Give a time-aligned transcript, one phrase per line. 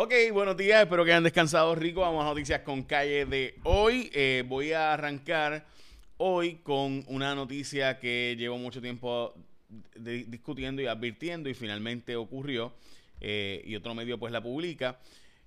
[0.00, 2.02] Ok, buenos días, espero que hayan descansado rico.
[2.02, 4.08] Vamos a noticias con calle de hoy.
[4.14, 5.66] Eh, voy a arrancar
[6.18, 9.34] hoy con una noticia que llevo mucho tiempo
[9.96, 12.76] discutiendo y advirtiendo y finalmente ocurrió
[13.20, 15.00] eh, y otro medio pues la publica.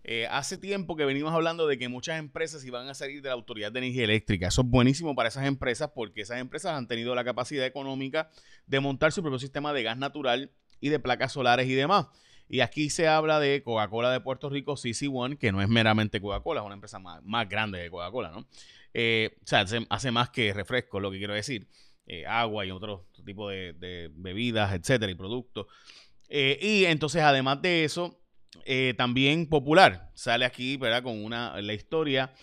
[0.03, 3.35] Eh, hace tiempo que venimos hablando de que muchas empresas iban a salir de la
[3.35, 4.49] Autoridad de Energía Eléctrica.
[4.49, 8.29] Eso es buenísimo para esas empresas porque esas empresas han tenido la capacidad económica
[8.67, 12.07] de montar su propio sistema de gas natural y de placas solares y demás.
[12.51, 16.59] Y aquí se habla de Coca-Cola de Puerto Rico, CC1, que no es meramente Coca-Cola,
[16.59, 18.45] es una empresa más, grande que Coca-Cola, ¿no?
[18.93, 21.69] Eh, o sea, hace, más que refresco, lo que quiero decir.
[22.05, 25.67] Eh, agua y otro tipo de, bebidas, etcétera, y productos.
[26.27, 28.19] Eh, y entonces, además de eso,
[28.97, 31.03] también Popular sale aquí, ¿verdad?
[31.03, 32.33] Con una, la historia.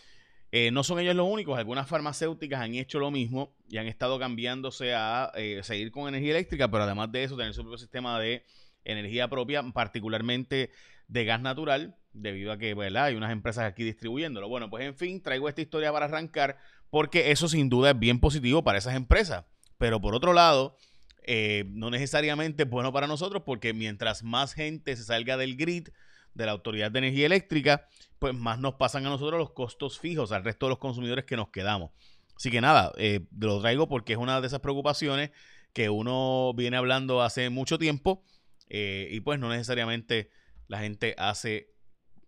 [0.72, 4.94] no son ellos los únicos, algunas farmacéuticas han hecho lo mismo y han estado cambiándose
[4.94, 8.42] a seguir con energía eléctrica, pero además de eso, tener su propio sistema de
[8.88, 10.70] energía propia, particularmente
[11.06, 14.48] de gas natural, debido a que hay unas empresas aquí distribuyéndolo.
[14.48, 16.58] Bueno, pues en fin, traigo esta historia para arrancar
[16.90, 19.44] porque eso sin duda es bien positivo para esas empresas.
[19.78, 20.76] Pero por otro lado,
[21.22, 25.88] eh, no necesariamente es bueno para nosotros porque mientras más gente se salga del grid
[26.34, 27.86] de la Autoridad de Energía Eléctrica,
[28.18, 31.36] pues más nos pasan a nosotros los costos fijos al resto de los consumidores que
[31.36, 31.90] nos quedamos.
[32.36, 35.30] Así que nada, eh, lo traigo porque es una de esas preocupaciones
[35.72, 38.24] que uno viene hablando hace mucho tiempo
[38.68, 40.30] eh, y pues no necesariamente
[40.66, 41.74] la gente hace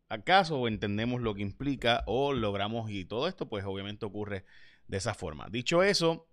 [0.08, 4.44] acaso o entendemos lo que implica o logramos y todo esto pues obviamente ocurre
[4.88, 5.48] de esa forma.
[5.50, 6.28] Dicho eso,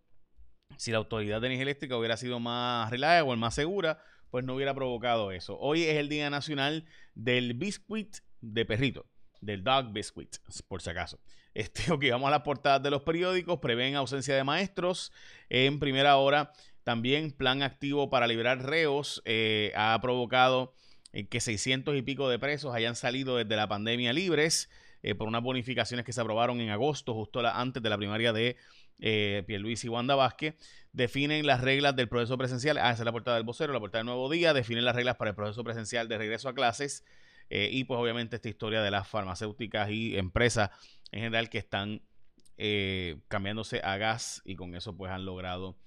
[0.78, 4.74] si la autoridad de energía eléctrica hubiera sido más reliable, más segura, pues no hubiera
[4.74, 5.58] provocado eso.
[5.60, 9.06] Hoy es el Día Nacional del Biscuit de Perrito,
[9.42, 11.20] del Dog Biscuit, por si acaso.
[11.58, 13.58] Este, ok, vamos a las portadas de los periódicos.
[13.58, 15.12] Prevén ausencia de maestros
[15.50, 16.52] en primera hora.
[16.88, 20.74] También plan activo para liberar reos eh, ha provocado
[21.12, 24.70] eh, que 600 y pico de presos hayan salido desde la pandemia libres
[25.04, 28.56] eh, por unas bonificaciones que se aprobaron en agosto, justo antes de la primaria de
[29.00, 30.56] eh, Pierluis y Wanda Vázquez.
[30.94, 32.78] Definen las reglas del proceso presencial.
[32.78, 34.54] Ah, esa es la portada del vocero, la portada del nuevo día.
[34.54, 37.04] Definen las reglas para el proceso presencial de regreso a clases.
[37.50, 40.70] y pues obviamente esta historia de las farmacéuticas y empresas
[41.12, 42.02] en general que están
[43.28, 45.78] cambiándose a gas y con eso pues han logrado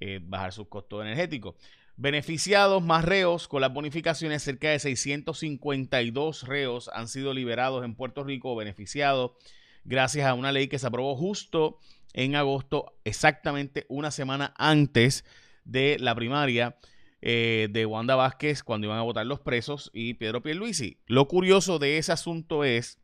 [0.00, 1.54] eh, bajar sus costos energéticos.
[1.96, 8.24] Beneficiados más reos con las bonificaciones, cerca de 652 reos han sido liberados en Puerto
[8.24, 9.32] Rico, beneficiados
[9.84, 11.78] gracias a una ley que se aprobó justo
[12.12, 15.24] en agosto, exactamente una semana antes
[15.64, 16.76] de la primaria
[17.22, 20.98] eh, de Wanda Vázquez cuando iban a votar los presos y Pedro Pierluisi.
[21.06, 22.98] Lo curioso de ese asunto es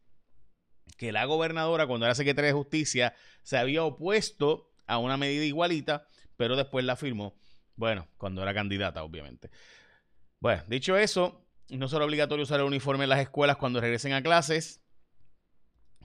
[0.96, 6.06] que la gobernadora, cuando era secretaria de Justicia, se había opuesto a una medida igualita
[6.36, 7.34] pero después la firmó,
[7.76, 9.50] bueno, cuando era candidata, obviamente.
[10.40, 14.22] Bueno, dicho eso, no será obligatorio usar el uniforme en las escuelas cuando regresen a
[14.22, 14.82] clases.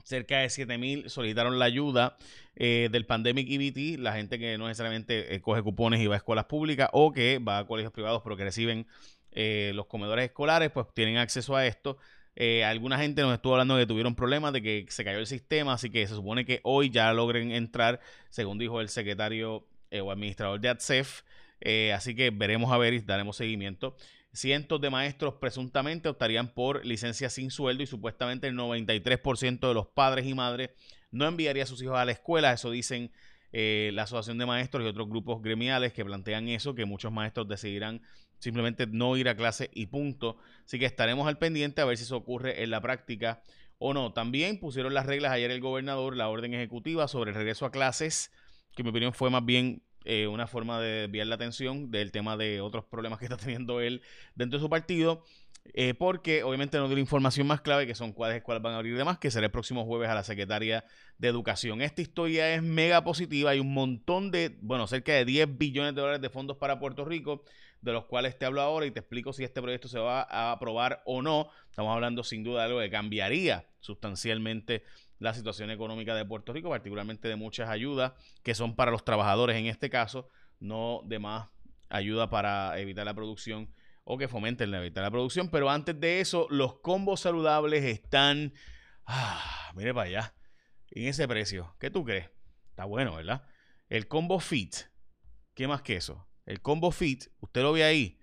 [0.04, 2.16] Cerca de 7000 solicitaron la ayuda
[2.56, 6.18] eh, del Pandemic EBT, la gente que no necesariamente eh, coge cupones y va a
[6.18, 8.86] escuelas públicas o que va a colegios privados pero que reciben
[9.30, 11.98] eh, los comedores escolares, pues tienen acceso a esto.
[12.66, 15.74] alguna gente nos estuvo hablando de que tuvieron problemas, de que se cayó el sistema,
[15.74, 20.10] así que se supone que hoy ya logren entrar, según dijo el secretario eh, o
[20.10, 21.22] administrador de ATSEF.
[21.60, 23.94] Eh, así que veremos a ver y daremos seguimiento.
[24.32, 29.86] Cientos de maestros presuntamente optarían por licencia sin sueldo y supuestamente el 93% de los
[29.86, 30.70] padres y madres
[31.10, 32.54] no enviaría a sus hijos a la escuela.
[32.54, 33.12] Eso dicen
[33.52, 37.46] eh, la Asociación de Maestros y otros grupos gremiales que plantean eso, que muchos maestros
[37.46, 38.00] decidirán
[38.38, 40.38] simplemente no ir a clase y punto.
[40.64, 43.42] Así que estaremos al pendiente a ver si eso ocurre en la práctica
[43.78, 44.14] o no.
[44.14, 48.32] También pusieron las reglas ayer el gobernador, la orden ejecutiva sobre el regreso a clases
[48.74, 52.36] que mi opinión fue más bien eh, una forma de desviar la atención del tema
[52.36, 54.02] de otros problemas que está teniendo él
[54.34, 55.24] dentro de su partido.
[55.74, 58.78] Eh, porque obviamente no dio la información más clave, que son cuáles escuelas van a
[58.78, 60.84] abrir y demás, que será el próximo jueves a la Secretaria
[61.18, 61.82] de Educación.
[61.82, 66.00] Esta historia es mega positiva, hay un montón de, bueno, cerca de 10 billones de
[66.00, 67.44] dólares de fondos para Puerto Rico,
[67.80, 70.52] de los cuales te hablo ahora y te explico si este proyecto se va a
[70.52, 71.48] aprobar o no.
[71.70, 74.82] Estamos hablando sin duda de algo que cambiaría sustancialmente
[75.22, 79.56] la situación económica de Puerto Rico, particularmente de muchas ayudas que son para los trabajadores
[79.56, 80.28] en este caso,
[80.58, 81.48] no de más
[81.88, 83.72] ayuda para evitar la producción
[84.04, 85.48] o que fomenten la evitar la producción.
[85.48, 88.52] Pero antes de eso, los combos saludables están,
[89.06, 90.34] ah, mire para allá,
[90.90, 91.76] en ese precio.
[91.78, 92.28] ¿Qué tú crees?
[92.70, 93.44] Está bueno, ¿verdad?
[93.88, 94.74] El combo fit,
[95.54, 96.26] ¿qué más que eso?
[96.46, 98.18] El combo fit, usted lo ve ahí,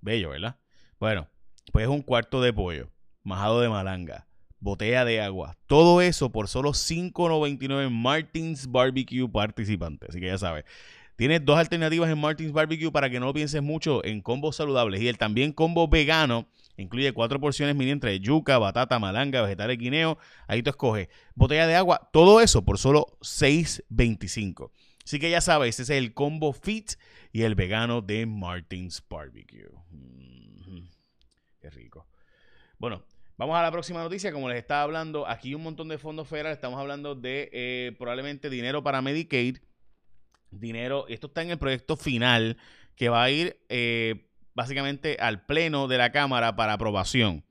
[0.00, 0.60] bello, ¿verdad?
[1.00, 1.28] Bueno,
[1.72, 2.92] pues es un cuarto de pollo,
[3.24, 4.28] majado de malanga
[4.66, 5.56] botella de agua.
[5.66, 10.06] Todo eso por solo $5.99 Martins Barbecue participante.
[10.10, 10.64] Así que ya sabes.
[11.16, 15.00] Tienes dos alternativas en Martins Barbecue para que no lo pienses mucho en combos saludables.
[15.00, 16.46] Y el también combo vegano
[16.76, 20.18] incluye cuatro porciones mini entre yuca, batata, malanga, vegetales guineo.
[20.46, 21.08] Ahí tú escoges.
[21.34, 24.70] Botella de agua, todo eso por solo $6.25.
[25.02, 26.92] Así que ya sabes, ese es el combo fit
[27.32, 29.70] y el vegano de Martins Barbecue.
[31.62, 32.06] Qué rico.
[32.78, 33.02] Bueno,
[33.36, 34.32] vamos a la próxima noticia.
[34.32, 36.56] Como les estaba hablando, aquí un montón de fondos federales.
[36.56, 39.58] Estamos hablando de eh, probablemente dinero para Medicaid.
[40.50, 42.56] Dinero, esto está en el proyecto final
[42.94, 47.44] que va a ir eh, básicamente al pleno de la Cámara para aprobación.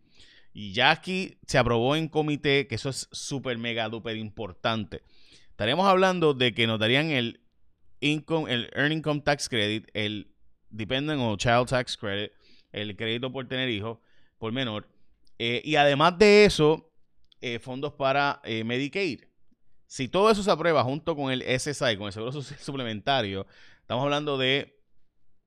[0.53, 5.03] Y ya aquí se aprobó en comité, que eso es súper mega duper importante.
[5.49, 7.41] Estaremos hablando de que nos darían el
[7.99, 10.33] income, el Earning Income Tax Credit, el
[10.69, 12.31] Dependent o Child Tax Credit,
[12.71, 13.99] el crédito por tener hijos,
[14.37, 14.87] por menor.
[15.37, 16.91] Eh, y además de eso,
[17.41, 19.21] eh, fondos para eh, Medicaid.
[19.87, 23.45] Si todo eso se aprueba junto con el SSI, con el Seguro Suplementario,
[23.81, 24.75] estamos hablando de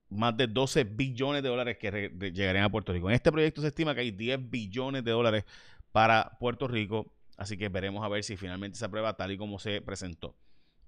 [0.09, 3.09] más de 12 billones de dólares que llegarían a Puerto Rico.
[3.09, 5.45] En este proyecto se estima que hay 10 billones de dólares
[5.91, 9.59] para Puerto Rico, así que veremos a ver si finalmente se aprueba tal y como
[9.59, 10.35] se presentó.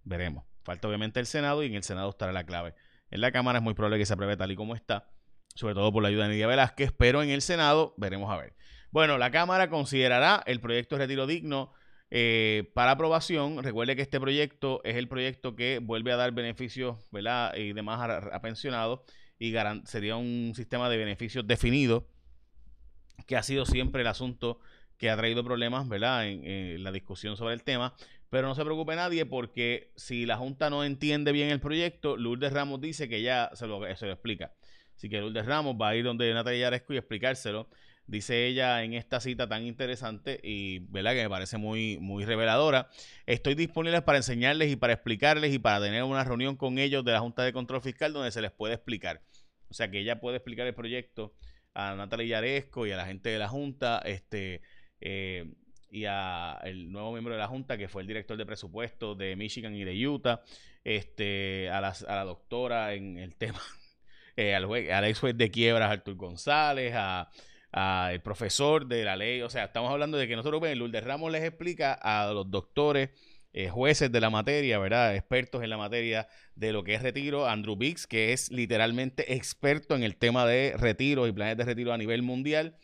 [0.03, 0.45] Veremos.
[0.63, 2.73] Falta obviamente el Senado y en el Senado estará la clave.
[3.09, 5.11] En la Cámara es muy probable que se apruebe tal y como está,
[5.55, 8.55] sobre todo por la ayuda de Nidia Velázquez, pero en el Senado veremos a ver.
[8.91, 11.73] Bueno, la Cámara considerará el proyecto de retiro digno
[12.09, 13.63] eh, para aprobación.
[13.63, 17.55] Recuerde que este proyecto es el proyecto que vuelve a dar beneficios ¿verdad?
[17.55, 18.01] y demás
[18.31, 18.99] a, pensionados
[19.39, 19.53] y
[19.85, 22.05] sería un sistema de beneficios definido
[23.27, 24.59] que ha sido siempre el asunto
[24.97, 26.27] que ha traído problemas ¿verdad?
[26.27, 27.95] en la discusión sobre el tema.
[28.29, 32.51] Pero no se preocupe nadie porque si la Junta no entiende bien el proyecto, Lourdes
[32.51, 34.53] Ramos dice que ya se lo, se lo explica.
[34.95, 37.69] Así que Lourdes Ramos va a ir donde Natalia Yaresco y explicárselo.
[38.07, 41.13] Dice ella en esta cita tan interesante y ¿verdad?
[41.13, 42.89] que me parece muy, muy reveladora.
[43.25, 47.13] Estoy disponible para enseñarles y para explicarles y para tener una reunión con ellos de
[47.13, 49.21] la Junta de Control Fiscal donde se les puede explicar.
[49.69, 51.33] O sea que ella puede explicar el proyecto
[51.73, 54.01] a Natalia Yaresco y a la gente de la Junta.
[54.03, 54.61] Este,
[54.99, 55.53] eh,
[55.91, 59.35] y a el nuevo miembro de la Junta, que fue el director de presupuesto de
[59.35, 60.41] Michigan y de Utah,
[60.83, 63.61] este, a, la, doctora en el tema,
[64.37, 67.29] eh, al, al, ex juez de quiebras Artur González, a,
[67.73, 71.31] el profesor de la ley, o sea, estamos hablando de que nosotros, el Lourdes Ramos
[71.31, 73.09] les explica a los doctores,
[73.53, 75.13] eh, jueces de la materia, ¿verdad?
[75.13, 79.95] Expertos en la materia de lo que es retiro, Andrew Biggs, que es literalmente experto
[79.95, 82.77] en el tema de retiro y planes de retiro a nivel mundial,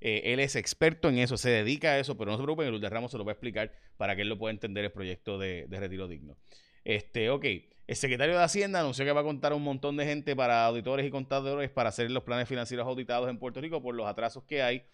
[0.00, 2.90] eh, él es experto en eso, se dedica a eso, pero no se preocupen, Lourdes
[2.90, 5.66] Ramos se lo va a explicar para que él lo pueda entender el proyecto de,
[5.70, 6.36] retiro digno.
[6.84, 7.44] Este, ok.
[7.86, 11.06] El secretario de Hacienda anunció que va a contar un montón de gente para auditores
[11.06, 14.62] y contadores para hacer los planes financieros auditados en Puerto Rico por los atrasos que
[14.62, 14.84] hay,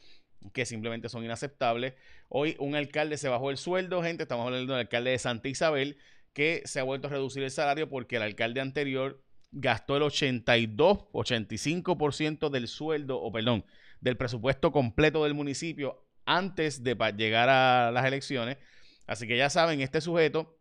[0.53, 1.95] que simplemente son inaceptables.
[2.29, 5.99] Hoy un alcalde se bajó el sueldo, gente, estamos hablando del alcalde de Santa Isabel,
[6.33, 9.23] que se ha vuelto a reducir el salario porque el alcalde anterior
[9.53, 13.65] gastó el 82, 85% del sueldo, o perdón,
[14.01, 18.59] del presupuesto completo del municipio antes de llegar a las elecciones.
[19.07, 20.60] Así que ya saben, este sujeto,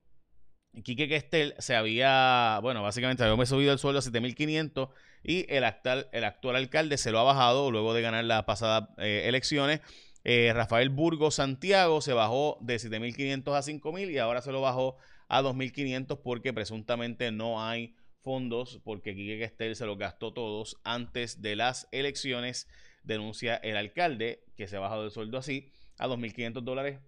[0.84, 4.90] Quique Questel, se había, bueno, básicamente había subido el sueldo a 7.500
[5.24, 8.90] y el actual, el actual alcalde se lo ha bajado luego de ganar las pasadas
[8.98, 9.82] eh, elecciones.
[10.24, 14.98] Eh, Rafael Burgos Santiago se bajó de 7.500 a 5.000 y ahora se lo bajó
[15.28, 21.42] a 2.500 porque presuntamente no hay fondos porque Quique Questel se los gastó todos antes
[21.42, 22.68] de las elecciones
[23.04, 27.00] denuncia el alcalde que se ha bajado el sueldo así a 2.500 dólares,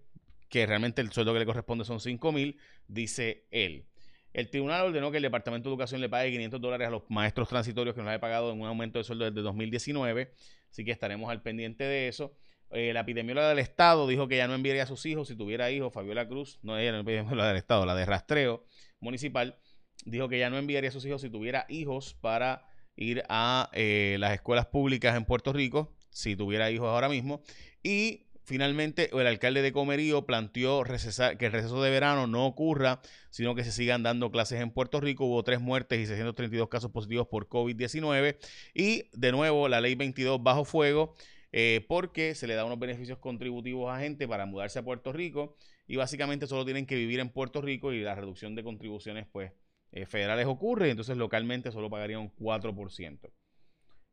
[0.52, 3.86] que realmente el sueldo que le corresponde son 5.000, dice él.
[4.34, 7.48] El tribunal ordenó que el Departamento de Educación le pague 500 dólares a los maestros
[7.48, 10.30] transitorios que no le ha pagado en un aumento de sueldo desde 2019,
[10.70, 12.36] así que estaremos al pendiente de eso.
[12.70, 15.70] Eh, la epidemióloga del Estado dijo que ya no enviaría a sus hijos si tuviera
[15.70, 15.90] hijos.
[15.90, 18.66] Fabiola Cruz, no ella, la epidemióloga del Estado, la de rastreo
[19.00, 19.56] municipal,
[20.04, 24.16] dijo que ya no enviaría a sus hijos si tuviera hijos para ir a eh,
[24.20, 27.42] las escuelas públicas en Puerto Rico, si tuviera hijos ahora mismo.
[27.82, 33.54] Y finalmente el alcalde de Comerío planteó que el receso de verano no ocurra, sino
[33.54, 35.24] que se sigan dando clases en Puerto Rico.
[35.26, 38.36] Hubo tres muertes y 632 casos positivos por COVID-19.
[38.74, 41.14] Y de nuevo, la ley 22 bajo fuego.
[41.54, 45.54] Eh, porque se le da unos beneficios contributivos a gente para mudarse a Puerto Rico
[45.86, 49.52] y básicamente solo tienen que vivir en Puerto Rico y la reducción de contribuciones pues
[49.90, 53.30] eh, federales ocurre, entonces localmente solo pagaría un 4%.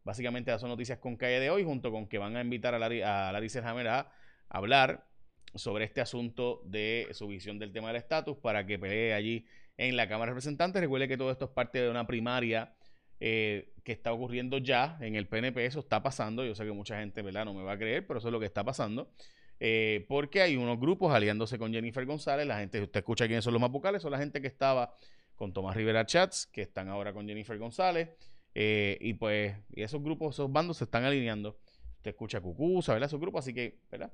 [0.03, 2.79] Básicamente esas son noticias con calle de hoy, junto con que van a invitar a
[2.79, 4.11] Larry, a a
[4.49, 5.07] hablar
[5.55, 9.45] sobre este asunto de su visión del tema del estatus para que pelee allí
[9.77, 10.81] en la Cámara de Representantes.
[10.81, 12.73] Recuerde que todo esto es parte de una primaria
[13.19, 16.45] eh, que está ocurriendo ya en el PNP, eso está pasando.
[16.45, 17.45] Yo sé que mucha gente ¿verdad?
[17.45, 19.11] no me va a creer, pero eso es lo que está pasando.
[19.59, 22.47] Eh, porque hay unos grupos aliándose con Jennifer González.
[22.47, 24.93] La gente, usted escucha quiénes son los más vocales, son la gente que estaba
[25.35, 28.09] con Tomás Rivera Chats, que están ahora con Jennifer González.
[28.55, 31.59] Eh, y pues y esos grupos, esos bandos se están alineando.
[31.97, 33.07] Usted escucha Cucusa, ¿verdad?
[33.07, 34.11] Esos grupos, así que, ¿verdad?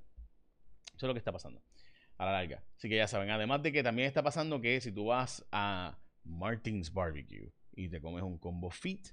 [0.96, 1.62] Eso es lo que está pasando
[2.18, 2.64] a la larga.
[2.78, 5.98] Así que ya saben, además de que también está pasando que si tú vas a
[6.24, 9.08] Martins Barbecue y te comes un combo fit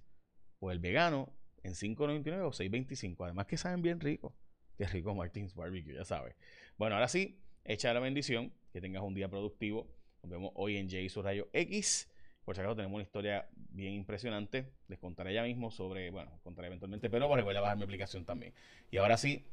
[0.60, 4.34] o el vegano en 5.99 o 6.25, además que saben bien rico.
[4.76, 6.34] Qué rico Martins Barbecue, ya sabes.
[6.78, 9.88] Bueno, ahora sí, echa la bendición, que tengas un día productivo.
[10.22, 12.08] Nos vemos hoy en J su Rayo X.
[12.44, 14.72] Por si acaso tenemos una historia bien impresionante.
[14.88, 18.52] Les contaré ya mismo sobre, bueno, contaré eventualmente, pero voy a bajar mi aplicación también.
[18.90, 19.44] Y ahora sí,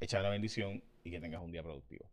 [0.00, 2.10] echa la bendición y que tengas un día productivo.